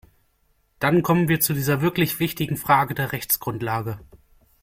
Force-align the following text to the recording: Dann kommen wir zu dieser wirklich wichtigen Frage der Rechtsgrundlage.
Dann 0.79 1.03
kommen 1.03 1.27
wir 1.27 1.41
zu 1.41 1.53
dieser 1.53 1.83
wirklich 1.83 2.19
wichtigen 2.19 2.57
Frage 2.57 2.95
der 2.95 3.11
Rechtsgrundlage. 3.11 3.99